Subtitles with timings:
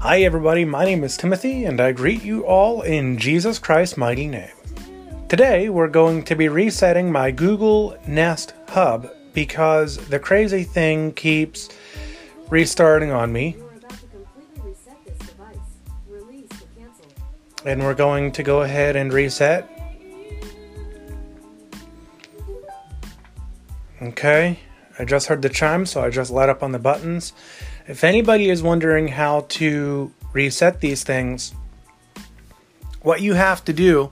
[0.00, 0.64] Hi, everybody.
[0.64, 4.52] My name is Timothy, and I greet you all in Jesus Christ's mighty name.
[5.28, 11.68] Today, we're going to be resetting my Google Nest Hub because the crazy thing keeps
[12.48, 13.56] restarting on me.
[17.64, 19.68] And we're going to go ahead and reset.
[24.00, 24.60] Okay,
[24.96, 27.32] I just heard the chime, so I just let up on the buttons.
[27.88, 31.54] If anybody is wondering how to reset these things,
[33.02, 34.10] what you have to do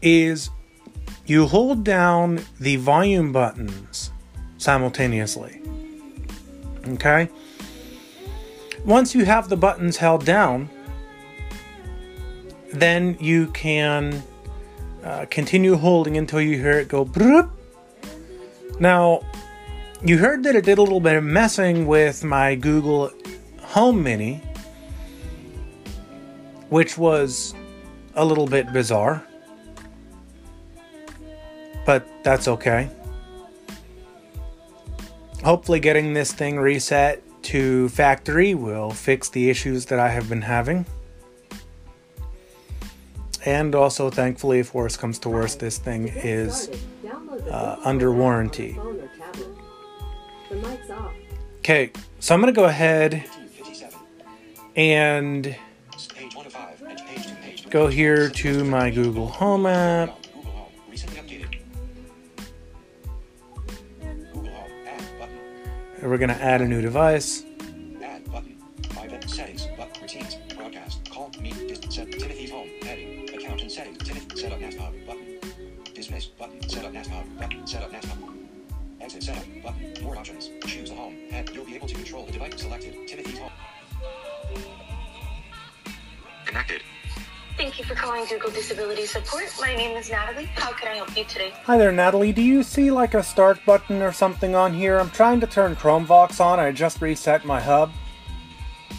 [0.00, 0.48] is
[1.26, 4.10] you hold down the volume buttons
[4.56, 5.60] simultaneously.
[6.88, 7.28] Okay?
[8.86, 10.70] Once you have the buttons held down,
[12.72, 14.22] then you can
[15.04, 17.04] uh, continue holding until you hear it go
[18.80, 19.20] now,
[20.04, 23.10] you heard that it did a little bit of messing with my Google
[23.60, 24.42] Home Mini,
[26.68, 27.54] which was
[28.14, 29.26] a little bit bizarre.
[31.84, 32.90] But that's okay.
[35.42, 40.42] Hopefully, getting this thing reset to factory will fix the issues that I have been
[40.42, 40.84] having.
[43.44, 46.68] And also, thankfully, if worse comes to worse, this thing is
[47.50, 48.76] uh, under warranty.
[51.68, 53.26] Okay, so I'm going to go ahead
[54.74, 55.54] and
[57.68, 60.18] go here to my Google Home app.
[66.00, 67.44] And we're going to add a new device.
[87.78, 89.54] Thank you for calling Google Disability Support.
[89.60, 90.46] My name is Natalie.
[90.56, 91.52] How can I help you today?
[91.62, 92.32] Hi there, Natalie.
[92.32, 94.98] Do you see like a start button or something on here?
[94.98, 96.58] I'm trying to turn Chromevox on.
[96.58, 97.92] I just reset my hub.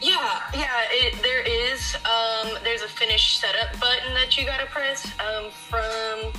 [0.00, 1.96] Yeah, yeah, it, there is.
[2.04, 6.32] Um, there's a finish setup button that you gotta press um, from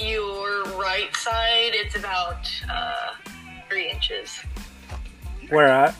[0.00, 1.70] your right side.
[1.74, 3.12] It's about uh,
[3.68, 4.40] three inches.
[5.50, 5.94] Where at?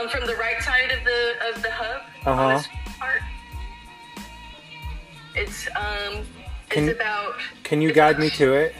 [0.00, 2.62] Um, from the right side of the of the hub uh-huh.
[3.00, 3.22] part.
[5.38, 6.24] It's um,
[6.68, 7.36] can, it's about.
[7.62, 8.74] Can you guide me to it?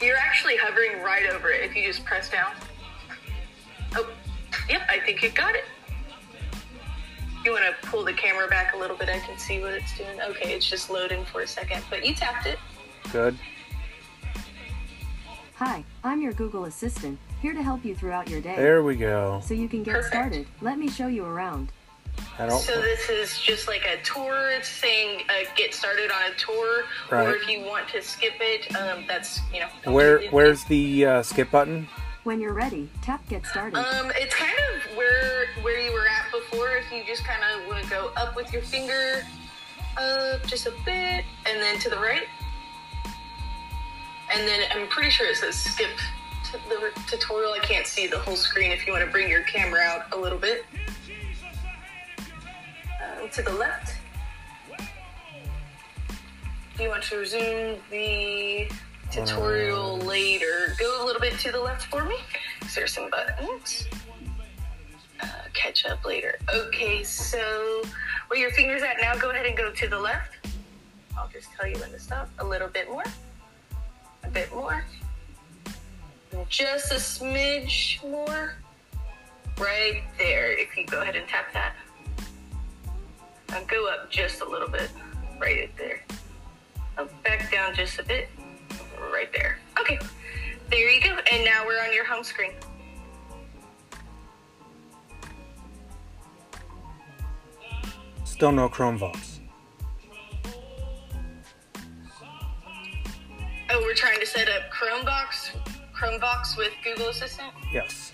[0.00, 2.52] You're actually hovering right over it if you just press down.
[3.94, 4.10] Oh,
[4.66, 5.64] yep, I think you got it.
[7.44, 9.10] You want to pull the camera back a little bit?
[9.10, 10.18] I can see what it's doing.
[10.22, 12.58] Okay, it's just loading for a second, but you tapped it.
[13.12, 13.36] Good.
[15.56, 18.56] Hi, I'm your Google Assistant, here to help you throughout your day.
[18.56, 19.42] There we go.
[19.44, 20.14] So you can get Perfect.
[20.14, 20.46] started.
[20.62, 21.72] Let me show you around.
[22.40, 22.58] I don't.
[22.58, 24.50] So this is just like a tour.
[24.50, 27.26] It's saying uh, get started on a tour, Right.
[27.26, 29.92] or if you want to skip it, um, that's you know.
[29.92, 31.86] Where Where's the uh, skip button?
[32.24, 33.76] When you're ready, tap Get Started.
[33.78, 36.70] Um, it's kind of where where you were at before.
[36.76, 39.22] If you just kind of want to go up with your finger,
[39.98, 42.24] up just a bit, and then to the right,
[44.32, 45.90] and then I'm pretty sure it says skip
[46.52, 47.52] to the tutorial.
[47.52, 48.70] I can't see the whole screen.
[48.70, 50.64] If you want to bring your camera out a little bit,
[53.28, 53.96] to the left.
[56.76, 58.70] Do you want to resume the
[59.10, 60.74] tutorial later?
[60.78, 62.16] Go a little bit to the left for me.
[62.74, 63.86] There's some buttons.
[65.22, 66.38] Uh, catch up later.
[66.54, 67.82] Okay, so
[68.28, 70.36] where your fingers at now, go ahead and go to the left.
[71.18, 72.30] I'll just tell you when to stop.
[72.38, 73.04] A little bit more.
[74.24, 74.84] A bit more.
[76.48, 78.54] Just a smidge more.
[79.58, 80.58] Right there.
[80.58, 81.74] If you go ahead and tap that.
[83.54, 84.90] And go up just a little bit.
[85.40, 86.02] Right there.
[86.98, 88.28] Up, back down just a bit.
[89.12, 89.58] Right there.
[89.80, 89.98] Okay.
[90.70, 91.18] There you go.
[91.32, 92.52] And now we're on your home screen.
[98.24, 99.40] Still no Chromevox.
[103.72, 105.50] Oh, we're trying to set up ChromeVox,
[105.94, 107.52] ChromeVox with Google Assistant.
[107.72, 108.12] Yes.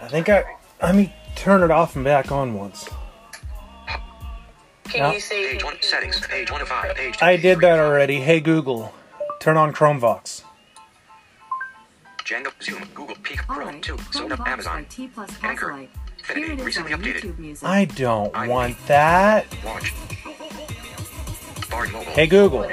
[0.00, 0.44] I think I.
[0.80, 2.88] Let me turn it off and back on once.
[4.96, 5.12] Can Yeah.
[5.12, 6.20] you say Page one settings.
[6.26, 6.94] Page one of five.
[6.96, 7.16] Page.
[7.20, 8.20] I did that already.
[8.20, 8.94] Hey Google,
[9.40, 10.42] turn on Chromevox.
[12.24, 15.90] Django, Zoom, Google, Peak, Chrome, Alright, Tube, Soda, Amazon, T plus Anchor, Proselyte.
[16.18, 17.20] Infinity, recently updated.
[17.20, 17.68] YouTube Music.
[17.68, 19.44] I don't I- want that.
[19.62, 19.92] Watch.
[21.68, 22.12] Bard Mobile.
[22.12, 22.68] Hey Google,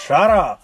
[0.00, 0.62] shut up.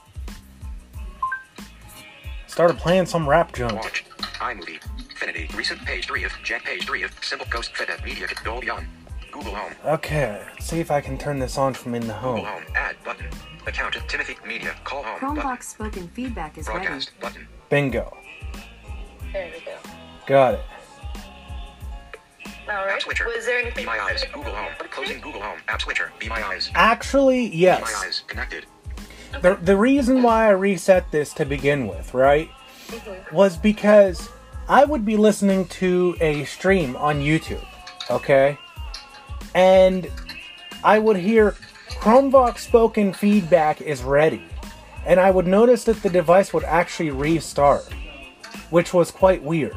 [2.48, 3.74] Started playing some rap junk.
[3.74, 4.04] Watch.
[4.18, 4.80] iMovie.
[5.10, 5.48] Infinity.
[5.56, 8.86] Recent page 3 of Jet page 3 of Simple Ghost Fitted Media Dolby on.
[9.32, 9.72] Google Home.
[9.84, 12.36] Okay, let's see if I can turn this on from in the home.
[12.36, 12.62] Google home.
[12.62, 12.72] Home.
[12.76, 13.26] Add button.
[13.66, 14.74] Account of Timothy Media.
[14.84, 15.20] Call home.
[15.20, 15.36] Button.
[15.36, 16.86] ChromeVox spoken feedback is ready.
[16.86, 17.48] Broadcast button.
[17.68, 18.16] Bingo.
[19.32, 19.76] There we go.
[20.26, 20.60] Got it.
[22.68, 23.02] All App right.
[23.02, 23.26] switcher.
[23.26, 23.82] Was there anything?
[23.82, 24.24] Be my eyes.
[24.32, 24.72] Google Home.
[24.90, 25.58] Closing Google Home.
[25.68, 26.12] App switcher.
[26.18, 26.70] Be my eyes.
[26.74, 28.22] Actually, Be my eyes.
[28.26, 28.66] Connected.
[29.40, 32.50] The, the reason why I reset this to begin with, right,
[32.88, 33.34] mm-hmm.
[33.34, 34.28] was because
[34.68, 37.64] I would be listening to a stream on YouTube,
[38.10, 38.58] okay?
[39.54, 40.10] And
[40.84, 41.56] I would hear
[41.88, 44.42] ChromeVox spoken feedback is ready.
[45.06, 47.84] And I would notice that the device would actually restart,
[48.70, 49.76] which was quite weird.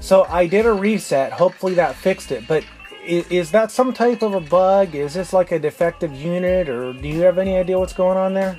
[0.00, 1.32] So I did a reset.
[1.32, 2.46] Hopefully that fixed it.
[2.46, 2.64] But
[3.04, 4.94] is, is that some type of a bug?
[4.94, 6.68] Is this like a defective unit?
[6.68, 8.58] Or do you have any idea what's going on there?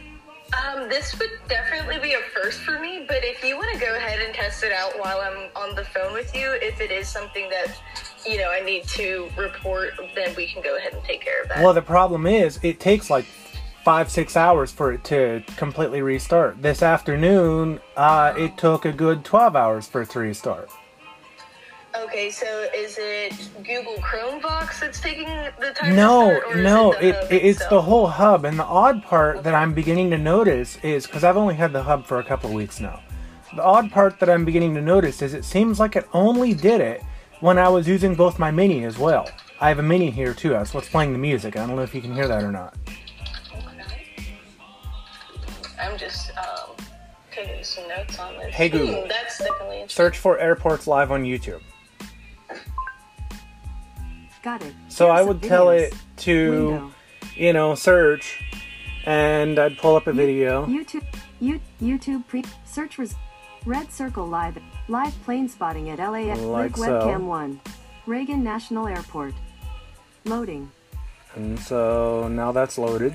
[0.54, 3.94] Um, this would definitely be a first for me, but if you want to go
[3.96, 7.10] ahead and test it out while I'm on the phone with you, if it is
[7.10, 7.68] something that,
[8.28, 11.50] you know, I need to report, then we can go ahead and take care of
[11.50, 11.64] that.
[11.64, 13.26] Well, the problem is it takes like
[13.84, 16.62] five, six hours for it to completely restart.
[16.62, 20.70] This afternoon, uh, it took a good 12 hours for it to restart.
[21.96, 25.26] okay, so is it Google ChromeVox that's taking
[25.60, 28.44] the time No, to start, no, it, the it, it's the whole hub.
[28.46, 31.84] And the odd part that I'm beginning to notice is because I've only had the
[31.84, 33.02] hub for a couple of weeks now.
[33.56, 36.82] The odd part that I'm beginning to notice is it seems like it only did
[36.82, 37.02] it
[37.40, 39.30] when I was using both my mini as well.
[39.60, 40.50] I have a mini here too.
[40.50, 41.58] That's what's playing the music.
[41.58, 42.76] I don't know if you can hear that or not.
[45.80, 46.76] I'm just um,
[47.32, 48.54] taking some notes on this.
[48.54, 49.02] Hey, Google.
[49.04, 49.86] Hmm, that's definitely.
[49.88, 51.62] Search for Airports Live on YouTube.
[54.44, 54.74] Got it.
[54.90, 56.92] So Here are I would tell it to, Window.
[57.36, 58.44] you know, search,
[59.06, 60.66] and I'd pull up a video.
[60.66, 61.04] YouTube.
[61.40, 63.16] You, YouTube pre search res
[63.66, 64.58] red circle live
[64.88, 67.02] live plane spotting at LAX Like Link so.
[67.02, 67.60] webcam one
[68.06, 69.34] Reagan National Airport.
[70.26, 70.72] Loading.
[71.36, 73.14] And so now that's loaded.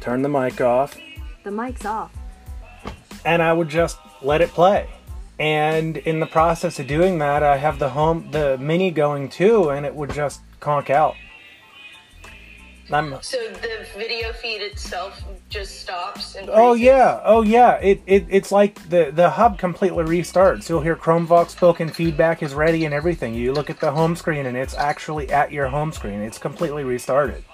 [0.00, 0.96] Turn the mic off,
[1.44, 2.10] The mic's off.
[3.24, 4.88] and I would just let it play.
[5.38, 9.70] And in the process of doing that, I have the home, the mini going too,
[9.70, 11.14] and it would just conk out.
[12.90, 16.86] I'm, So the video feed itself just stops and Oh freezes?
[16.86, 17.72] yeah, oh yeah.
[17.76, 20.68] It, it it's like the the hub completely restarts.
[20.68, 23.34] You'll hear Chromevox spoken feedback is ready and everything.
[23.34, 26.20] You look at the home screen and it's actually at your home screen.
[26.20, 27.44] It's completely restarted.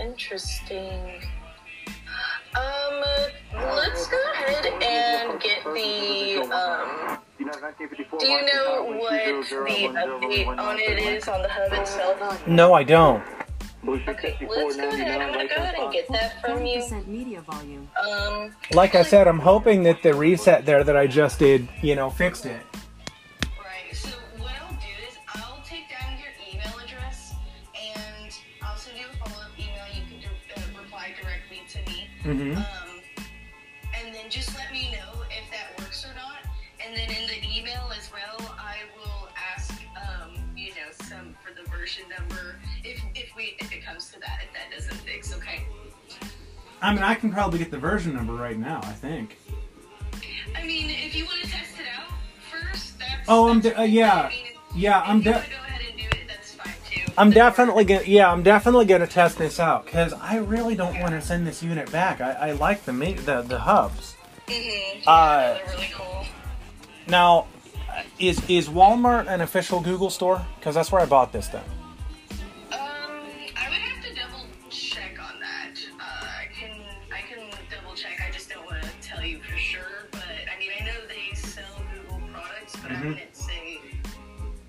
[0.00, 1.22] Interesting.
[2.56, 3.02] Um,
[3.54, 7.13] let's go ahead and get the um.
[7.60, 12.46] Do you know what the update on it is on the hub itself?
[12.48, 13.22] No, I don't.
[13.86, 15.20] Okay, let's go ahead.
[15.20, 16.82] I'm gonna go ahead and get that from you.
[17.06, 17.88] media volume.
[18.10, 21.94] Um, Like I said, I'm hoping that the reset there that I just did, you
[21.94, 22.60] know, fixed it.
[23.58, 23.94] Right.
[23.94, 24.08] So
[24.38, 27.34] what I'll do is I'll take down your email address
[27.76, 29.84] and I'll send you a follow-up email.
[29.94, 32.08] You can uh, reply directly to me.
[32.24, 32.56] Mhm.
[32.56, 32.64] Um,
[45.32, 45.66] Okay.
[46.82, 48.80] I mean, I can probably get the version number right now.
[48.84, 49.38] I think.
[50.56, 52.12] I mean, if you want to test it out
[52.50, 53.10] first, that's.
[53.28, 54.22] Oh, I'm de- uh, yeah.
[54.22, 54.46] I mean,
[54.76, 57.12] Yeah, I'm de- wanna go ahead and do it, that's fine too.
[57.16, 61.12] I'm definitely gonna, yeah, I'm definitely gonna test this out because I really don't want
[61.12, 62.20] to send this unit back.
[62.20, 64.14] I, I like the ma- the the hubs.
[64.48, 65.02] Mhm.
[65.06, 66.26] Uh, Yeah, they're really cool.
[67.08, 67.46] Now,
[68.18, 70.44] is is Walmart an official Google store?
[70.58, 71.62] Because that's where I bought this thing.
[83.12, 83.82] Products, but I wouldn't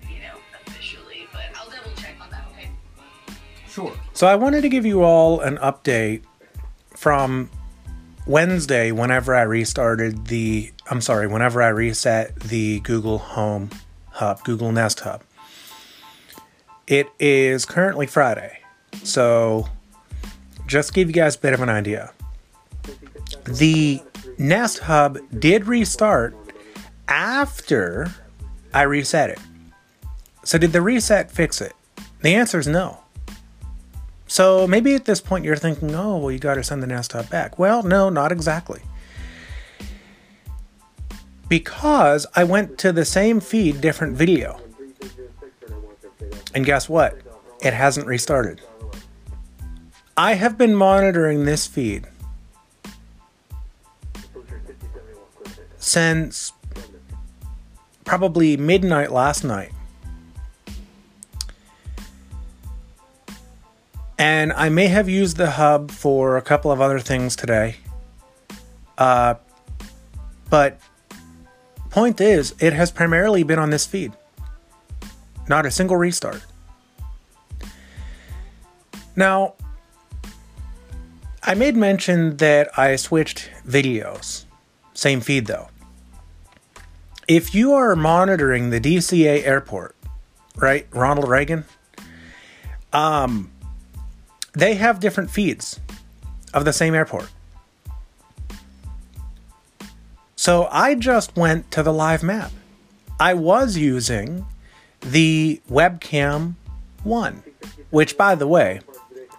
[0.08, 1.26] say you know officially.
[1.32, 2.44] But I'll double check on that.
[2.52, 2.70] Okay.
[3.68, 3.92] Sure.
[4.12, 6.22] So I wanted to give you all an update
[6.90, 7.50] from
[8.26, 13.70] Wednesday whenever I restarted the I'm sorry, whenever I reset the Google Home
[14.10, 15.22] Hub, Google Nest Hub.
[16.86, 18.60] It is currently Friday.
[19.02, 19.68] So
[20.66, 22.12] just give you guys a bit of an idea.
[23.44, 24.02] The
[24.38, 26.36] Nest Hub did restart
[27.08, 28.14] after
[28.76, 29.38] I reset it.
[30.44, 31.72] So did the reset fix it?
[32.20, 32.98] The answer is no.
[34.26, 37.12] So maybe at this point you're thinking, oh, well, you got to send the Nest
[37.12, 37.58] Hub back.
[37.58, 38.82] Well, no, not exactly.
[41.48, 44.60] Because I went to the same feed, different video.
[46.54, 47.18] And guess what?
[47.62, 48.60] It hasn't restarted.
[50.18, 52.08] I have been monitoring this feed
[55.78, 56.52] since
[58.06, 59.72] probably midnight last night.
[64.18, 67.76] And I may have used the hub for a couple of other things today.
[68.96, 69.34] Uh,
[70.48, 70.80] but
[71.90, 74.12] point is, it has primarily been on this feed.
[75.48, 76.42] Not a single restart.
[79.16, 79.54] Now,
[81.42, 84.44] I made mention that I switched videos.
[84.94, 85.68] Same feed though.
[87.28, 89.96] If you are monitoring the DCA airport,
[90.56, 91.64] right, Ronald Reagan,
[92.92, 93.50] um,
[94.52, 95.80] they have different feeds
[96.54, 97.28] of the same airport.
[100.36, 102.52] So I just went to the live map.
[103.18, 104.46] I was using
[105.00, 106.54] the webcam
[107.02, 107.42] 1,
[107.90, 108.80] which, by the way,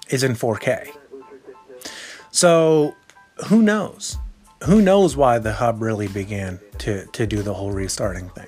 [0.10, 0.90] is in 4K.
[2.32, 2.96] So
[3.46, 4.18] who knows?
[4.66, 8.48] Who knows why the hub really began to, to do the whole restarting thing?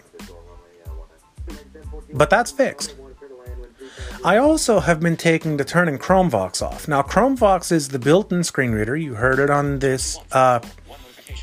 [2.13, 2.95] But that's fixed.
[4.23, 6.87] I also have been taking the turning ChromeVox off.
[6.87, 8.95] Now, ChromeVox is the built in screen reader.
[8.95, 10.59] You heard it on this uh,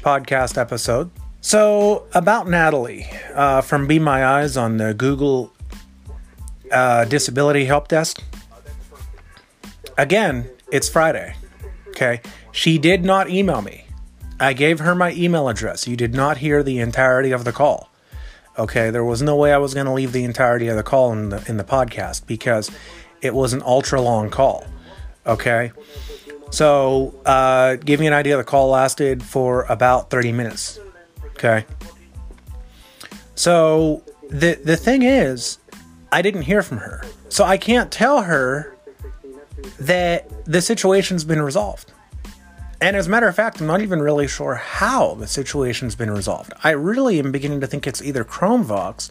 [0.02, 1.10] podcast episode.
[1.40, 5.52] So, about Natalie uh, from Be My Eyes on the Google
[6.70, 8.22] uh, Disability Help Desk.
[9.96, 11.36] Again, it's Friday.
[11.88, 12.20] Okay.
[12.52, 13.85] She did not email me.
[14.38, 15.88] I gave her my email address.
[15.88, 17.90] You did not hear the entirety of the call.
[18.58, 21.12] Okay, there was no way I was going to leave the entirety of the call
[21.12, 22.70] in the in the podcast because
[23.20, 24.66] it was an ultra long call.
[25.26, 25.72] Okay,
[26.50, 28.36] so uh, give you an idea.
[28.36, 30.78] The call lasted for about thirty minutes.
[31.32, 31.66] Okay,
[33.34, 35.58] so the the thing is,
[36.10, 38.74] I didn't hear from her, so I can't tell her
[39.80, 41.92] that the situation's been resolved.
[42.80, 46.10] And as a matter of fact, I'm not even really sure how the situation's been
[46.10, 46.52] resolved.
[46.62, 49.10] I really am beginning to think it's either ChromeVox